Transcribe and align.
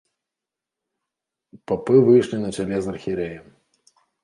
Папы 1.73 1.95
выйшлі 2.09 2.37
на 2.41 2.49
чале 2.57 2.77
з 2.89 2.93
архірэем. 2.97 3.45